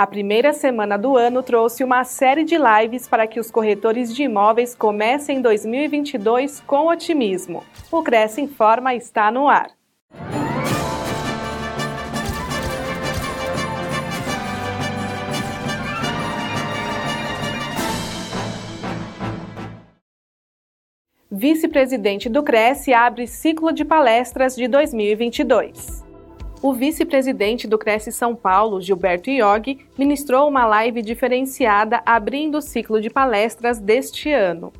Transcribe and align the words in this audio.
A 0.00 0.06
primeira 0.06 0.54
semana 0.54 0.96
do 0.96 1.14
ano 1.14 1.42
trouxe 1.42 1.84
uma 1.84 2.04
série 2.04 2.42
de 2.42 2.56
lives 2.56 3.06
para 3.06 3.26
que 3.26 3.38
os 3.38 3.50
corretores 3.50 4.14
de 4.16 4.22
imóveis 4.22 4.74
comecem 4.74 5.42
2022 5.42 6.60
com 6.60 6.88
otimismo. 6.88 7.62
O 7.92 8.02
Cresce 8.02 8.40
Informa 8.40 8.94
está 8.94 9.30
no 9.30 9.46
ar. 9.46 9.70
Vice-presidente 21.30 22.30
do 22.30 22.42
Cresce 22.42 22.94
abre 22.94 23.26
ciclo 23.26 23.70
de 23.70 23.84
palestras 23.84 24.56
de 24.56 24.66
2022. 24.66 26.08
O 26.62 26.74
vice-presidente 26.74 27.66
do 27.66 27.78
Cresce 27.78 28.12
São 28.12 28.36
Paulo, 28.36 28.82
Gilberto 28.82 29.30
Iog, 29.30 29.78
ministrou 29.96 30.46
uma 30.46 30.66
live 30.66 31.00
diferenciada 31.00 32.02
abrindo 32.04 32.58
o 32.58 32.62
ciclo 32.62 33.00
de 33.00 33.08
palestras 33.08 33.78
deste 33.78 34.30
ano. 34.30 34.70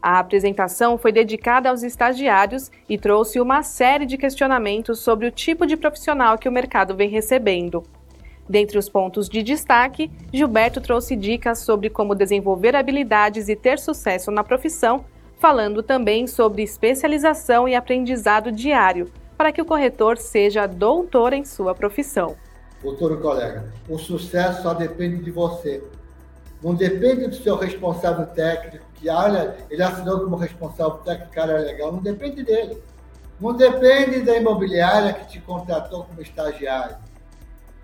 A 0.00 0.20
apresentação 0.20 0.96
foi 0.96 1.10
dedicada 1.10 1.70
aos 1.70 1.82
estagiários 1.82 2.70
e 2.88 2.96
trouxe 2.96 3.40
uma 3.40 3.64
série 3.64 4.06
de 4.06 4.16
questionamentos 4.16 5.00
sobre 5.00 5.26
o 5.26 5.32
tipo 5.32 5.66
de 5.66 5.76
profissional 5.76 6.38
que 6.38 6.48
o 6.48 6.52
mercado 6.52 6.94
vem 6.94 7.08
recebendo. 7.08 7.82
Dentre 8.48 8.78
os 8.78 8.88
pontos 8.88 9.28
de 9.28 9.42
destaque, 9.42 10.08
Gilberto 10.32 10.80
trouxe 10.80 11.16
dicas 11.16 11.58
sobre 11.58 11.90
como 11.90 12.14
desenvolver 12.14 12.76
habilidades 12.76 13.48
e 13.48 13.56
ter 13.56 13.80
sucesso 13.80 14.30
na 14.30 14.44
profissão 14.44 15.04
falando 15.38 15.82
também 15.82 16.26
sobre 16.26 16.62
especialização 16.62 17.68
e 17.68 17.74
aprendizado 17.74 18.50
diário, 18.50 19.08
para 19.38 19.52
que 19.52 19.62
o 19.62 19.64
corretor 19.64 20.18
seja 20.18 20.66
doutor 20.66 21.32
em 21.32 21.44
sua 21.44 21.72
profissão. 21.72 22.36
Doutor 22.82 23.20
colega, 23.20 23.72
o 23.88 23.96
sucesso 23.96 24.62
só 24.62 24.74
depende 24.74 25.22
de 25.22 25.30
você. 25.30 25.82
Não 26.60 26.74
depende 26.74 27.28
do 27.28 27.36
seu 27.36 27.56
responsável 27.56 28.26
técnico, 28.26 28.84
que 28.96 29.08
olha, 29.08 29.56
ele 29.70 29.80
assinou 29.80 30.20
como 30.20 30.34
responsável 30.34 30.98
técnico, 30.98 31.32
cara 31.32 31.52
é 31.52 31.58
legal, 31.58 31.92
não 31.92 32.02
depende 32.02 32.42
dele. 32.42 32.82
Não 33.40 33.52
depende 33.52 34.22
da 34.22 34.36
imobiliária 34.36 35.12
que 35.12 35.28
te 35.28 35.40
contratou 35.40 36.02
como 36.02 36.20
estagiário. 36.20 36.96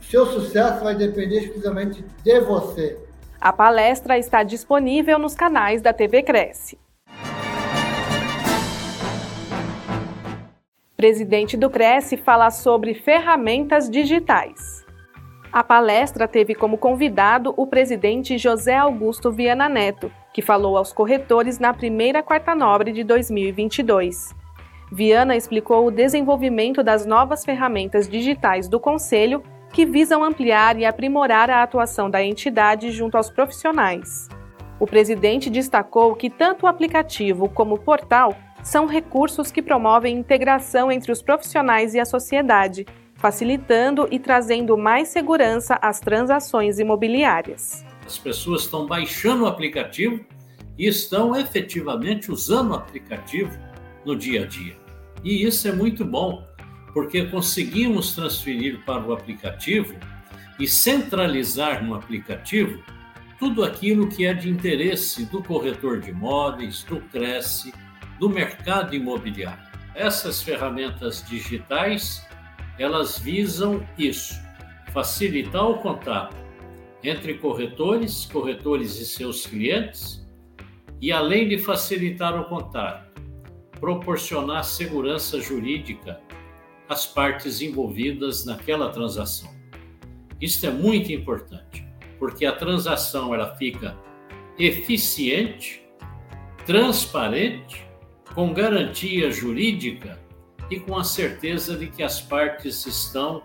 O 0.00 0.05
seu 0.05 0.27
sucesso 0.27 0.83
vai 0.83 0.97
depender 0.97 1.39
exclusivamente 1.39 2.05
de 2.25 2.41
você. 2.41 2.98
A 3.41 3.53
palestra 3.53 4.19
está 4.19 4.43
disponível 4.43 5.21
nos 5.21 5.37
canais 5.37 5.81
da 5.81 5.93
TV 5.93 6.23
Cresce. 6.25 6.84
Presidente 10.97 11.56
do 11.56 11.69
Cresce 11.69 12.17
fala 12.17 12.53
sobre 12.53 12.95
ferramentas 12.95 13.91
digitais. 13.91 14.87
A 15.53 15.62
palestra 15.62 16.28
teve 16.28 16.55
como 16.55 16.78
convidado 16.78 17.53
o 17.56 17.67
presidente 17.67 18.39
José 18.39 18.77
Augusto 18.77 19.33
Viana 19.33 19.69
Neto, 19.69 20.11
que 20.33 20.41
falou 20.41 20.77
aos 20.77 20.92
corretores 20.92 21.59
na 21.59 21.75
primeira 21.75 22.22
quarta 22.22 22.55
nobre 22.55 22.92
de 22.92 23.03
2022. 23.03 24.33
Viana 24.92 25.34
explicou 25.34 25.84
o 25.84 25.91
desenvolvimento 25.91 26.81
das 26.81 27.05
novas 27.05 27.45
ferramentas 27.45 28.09
digitais 28.09 28.69
do 28.69 28.78
Conselho 28.78 29.42
que 29.72 29.84
visam 29.84 30.22
ampliar 30.22 30.78
e 30.78 30.84
aprimorar 30.84 31.50
a 31.50 31.65
atuação 31.65 32.09
da 32.09 32.22
entidade 32.22 32.92
junto 32.92 33.17
aos 33.17 33.28
profissionais. 33.28 34.28
O 34.78 34.87
presidente 34.87 35.50
destacou 35.50 36.15
que 36.15 36.31
tanto 36.31 36.67
o 36.67 36.69
aplicativo 36.69 37.48
como 37.48 37.75
o 37.75 37.81
portal 37.81 38.33
são 38.65 38.87
recursos 38.87 39.53
que 39.53 39.62
promovem 39.62 40.17
integração 40.17 40.91
entre 40.91 41.12
os 41.12 41.20
profissionais 41.20 41.95
e 41.95 42.01
a 42.01 42.05
sociedade, 42.07 42.87
facilitando 43.15 44.09
e 44.11 44.19
trazendo 44.19 44.77
mais 44.77 45.09
segurança 45.09 45.79
às 45.81 46.01
transações 46.01 46.79
imobiliárias. 46.79 47.84
As 48.05 48.19
pessoas 48.19 48.62
estão 48.62 48.87
baixando 48.87 49.45
o 49.45 49.47
aplicativo 49.47 50.25
e 50.79 50.89
estão 50.89 51.37
efetivamente 51.37 52.33
usando 52.33 52.71
o 52.71 52.75
aplicativo 52.75 53.56
no 54.05 54.17
dia 54.17 54.44
a 54.44 54.47
dia. 54.47 54.77
E 55.22 55.47
isso 55.47 55.69
é 55.69 55.72
muito 55.72 56.05
bom, 56.05 56.43
porque 56.93 57.27
conseguimos 57.27 58.15
transferir 58.15 58.83
para 58.84 59.03
o 59.03 59.12
aplicativo 59.12 59.94
e 60.59 60.67
centralizar 60.67 61.84
no 61.84 61.94
aplicativo 61.94 62.83
tudo 63.38 63.62
aquilo 63.62 64.09
que 64.09 64.25
é 64.25 64.33
de 64.33 64.49
interesse 64.49 65.27
do 65.27 65.43
corretor 65.43 66.00
de 66.00 66.11
imóveis, 66.11 66.83
do 66.84 67.00
Cresce, 67.00 67.72
do 68.19 68.28
mercado 68.28 68.94
imobiliário. 68.94 69.62
Essas 69.94 70.42
ferramentas 70.42 71.25
digitais, 71.26 72.26
elas 72.78 73.19
visam 73.19 73.86
isso, 73.97 74.34
facilitar 74.92 75.69
o 75.69 75.78
contato 75.78 76.36
entre 77.02 77.34
corretores, 77.34 78.26
corretores 78.26 78.98
e 78.98 79.06
seus 79.06 79.47
clientes, 79.47 80.26
e 81.00 81.12
além 81.12 81.48
de 81.48 81.58
facilitar 81.58 82.38
o 82.41 82.44
contato, 82.44 83.20
proporcionar 83.78 84.64
segurança 84.64 85.41
jurídica 85.41 86.20
às 86.88 87.06
partes 87.06 87.60
envolvidas 87.60 88.46
naquela 88.46 88.88
transação. 88.88 89.52
Isso 90.41 90.66
é 90.66 90.70
muito 90.70 91.12
importante, 91.12 91.86
porque 92.19 92.46
a 92.46 92.52
transação 92.52 93.34
ela 93.34 93.54
fica 93.56 93.96
eficiente, 94.58 95.84
transparente 96.64 97.84
com 98.35 98.53
garantia 98.53 99.31
jurídica 99.31 100.19
e 100.71 100.81
com 100.81 100.97
a 100.97 101.05
certeza 101.05 101.77
de 101.77 101.89
que 101.89 102.03
as 102.03 102.21
partes 102.21 102.87
estão 102.87 103.43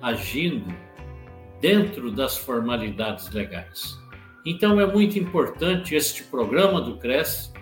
agindo 0.00 0.74
dentro 1.60 2.10
das 2.10 2.38
formalidades 2.38 3.30
legais. 3.30 3.98
Então 4.46 4.80
é 4.80 4.86
muito 4.86 5.18
importante 5.18 5.94
este 5.94 6.22
programa 6.24 6.80
do 6.80 6.96
CRES 6.96 7.52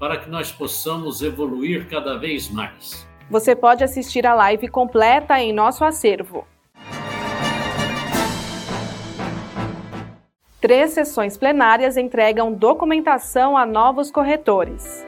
para 0.00 0.16
que 0.16 0.28
nós 0.28 0.50
possamos 0.50 1.22
evoluir 1.22 1.88
cada 1.88 2.18
vez 2.18 2.48
mais. 2.48 3.06
Você 3.30 3.54
pode 3.54 3.84
assistir 3.84 4.26
a 4.26 4.34
live 4.34 4.68
completa 4.68 5.40
em 5.40 5.52
nosso 5.52 5.84
acervo. 5.84 6.46
Três 10.60 10.92
sessões 10.92 11.36
plenárias 11.36 11.96
entregam 11.96 12.52
documentação 12.52 13.56
a 13.56 13.64
novos 13.64 14.10
corretores. 14.10 15.06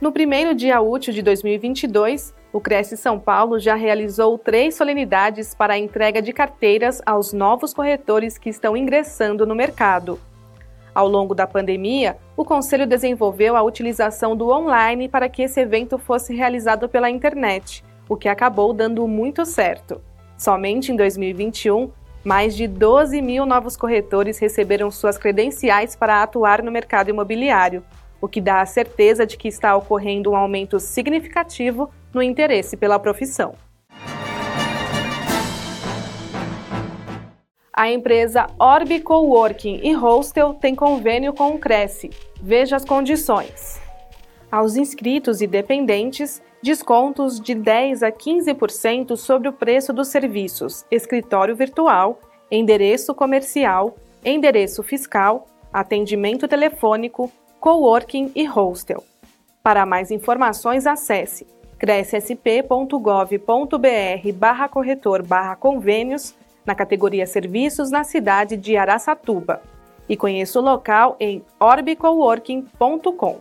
No 0.00 0.12
primeiro 0.12 0.54
dia 0.54 0.80
útil 0.80 1.12
de 1.12 1.22
2022, 1.22 2.32
o 2.52 2.60
Cresce 2.60 2.96
São 2.96 3.18
Paulo 3.18 3.58
já 3.58 3.74
realizou 3.74 4.38
três 4.38 4.76
solenidades 4.76 5.56
para 5.56 5.74
a 5.74 5.78
entrega 5.78 6.22
de 6.22 6.32
carteiras 6.32 7.02
aos 7.04 7.32
novos 7.32 7.74
corretores 7.74 8.38
que 8.38 8.48
estão 8.48 8.76
ingressando 8.76 9.44
no 9.44 9.56
mercado. 9.56 10.20
Ao 10.94 11.08
longo 11.08 11.34
da 11.34 11.48
pandemia, 11.48 12.16
o 12.36 12.44
Conselho 12.44 12.86
desenvolveu 12.86 13.56
a 13.56 13.62
utilização 13.62 14.36
do 14.36 14.48
online 14.50 15.08
para 15.08 15.28
que 15.28 15.42
esse 15.42 15.60
evento 15.60 15.98
fosse 15.98 16.32
realizado 16.32 16.88
pela 16.88 17.10
internet, 17.10 17.84
o 18.08 18.16
que 18.16 18.28
acabou 18.28 18.72
dando 18.72 19.06
muito 19.08 19.44
certo. 19.44 20.00
Somente 20.36 20.92
em 20.92 20.96
2021, 20.96 21.90
mais 22.22 22.54
de 22.54 22.68
12 22.68 23.20
mil 23.20 23.44
novos 23.44 23.76
corretores 23.76 24.38
receberam 24.38 24.92
suas 24.92 25.18
credenciais 25.18 25.96
para 25.96 26.22
atuar 26.22 26.62
no 26.62 26.70
mercado 26.70 27.10
imobiliário, 27.10 27.82
o 28.20 28.28
que 28.28 28.40
dá 28.40 28.60
a 28.60 28.66
certeza 28.66 29.26
de 29.26 29.36
que 29.36 29.48
está 29.48 29.76
ocorrendo 29.76 30.30
um 30.30 30.36
aumento 30.36 30.78
significativo 30.80 31.90
no 32.12 32.22
interesse 32.22 32.76
pela 32.76 32.98
profissão. 32.98 33.54
A 37.72 37.88
empresa 37.92 38.48
Orbi 38.58 38.98
Coworking 39.00 39.80
e 39.84 39.94
Hostel 39.94 40.54
tem 40.54 40.74
convênio 40.74 41.32
com 41.32 41.54
o 41.54 41.58
Cresce. 41.60 42.10
Veja 42.42 42.74
as 42.74 42.84
condições. 42.84 43.80
Aos 44.50 44.74
inscritos 44.74 45.40
e 45.40 45.46
dependentes, 45.46 46.42
descontos 46.60 47.40
de 47.40 47.54
10 47.54 48.02
a 48.02 48.10
15% 48.10 49.16
sobre 49.16 49.48
o 49.48 49.52
preço 49.52 49.92
dos 49.92 50.08
serviços 50.08 50.84
escritório 50.90 51.54
virtual, 51.54 52.18
endereço 52.50 53.14
comercial, 53.14 53.96
endereço 54.24 54.82
fiscal, 54.82 55.46
atendimento 55.72 56.48
telefônico, 56.48 57.30
coworking 57.60 58.32
e 58.34 58.44
hostel. 58.44 59.02
Para 59.62 59.84
mais 59.84 60.10
informações, 60.10 60.86
acesse 60.86 61.46
crescsp.gov.br 61.78 64.32
barra 64.34 64.68
corretor 64.68 65.22
barra 65.22 65.54
convênios 65.54 66.34
na 66.66 66.74
categoria 66.74 67.26
Serviços 67.26 67.90
na 67.90 68.04
cidade 68.04 68.56
de 68.56 68.76
Araçatuba 68.76 69.62
e 70.08 70.16
conheça 70.16 70.58
o 70.58 70.62
local 70.62 71.16
em 71.20 71.42
orbicoworking.com. 71.60 73.40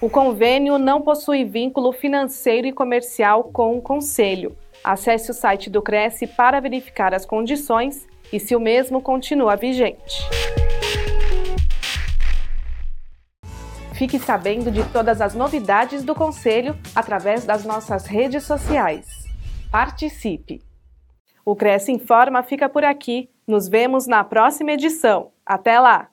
O 0.00 0.10
convênio 0.10 0.78
não 0.78 1.00
possui 1.00 1.44
vínculo 1.44 1.92
financeiro 1.92 2.66
e 2.66 2.72
comercial 2.72 3.44
com 3.44 3.78
o 3.78 3.82
Conselho. 3.82 4.56
Acesse 4.82 5.30
o 5.30 5.34
site 5.34 5.70
do 5.70 5.80
Cresce 5.80 6.26
para 6.26 6.60
verificar 6.60 7.14
as 7.14 7.24
condições 7.24 8.06
e 8.32 8.40
se 8.40 8.56
o 8.56 8.60
mesmo 8.60 9.00
continua 9.00 9.54
vigente. 9.54 10.41
Fique 14.02 14.18
sabendo 14.18 14.68
de 14.68 14.82
todas 14.92 15.20
as 15.20 15.32
novidades 15.32 16.02
do 16.02 16.12
Conselho 16.12 16.76
através 16.92 17.44
das 17.44 17.64
nossas 17.64 18.04
redes 18.04 18.42
sociais. 18.42 19.06
Participe! 19.70 20.60
O 21.44 21.54
Cresce 21.54 21.92
Informa 21.92 22.42
fica 22.42 22.68
por 22.68 22.82
aqui. 22.82 23.30
Nos 23.46 23.68
vemos 23.68 24.08
na 24.08 24.24
próxima 24.24 24.72
edição. 24.72 25.30
Até 25.46 25.78
lá! 25.78 26.11